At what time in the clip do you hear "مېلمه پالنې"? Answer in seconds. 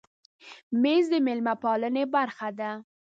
1.25-2.03